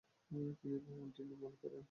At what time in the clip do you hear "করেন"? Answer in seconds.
1.61-1.79